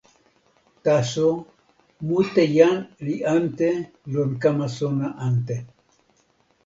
taso, 0.83 1.27
mute 2.07 2.43
jan 2.57 2.75
li 3.05 3.15
ante 3.35 3.69
lon 4.13 4.31
kama 4.41 4.67
sona 4.77 5.07
ante. 5.27 5.55